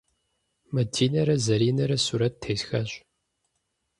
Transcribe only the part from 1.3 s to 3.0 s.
Заринэрэ сурэт тесхащ.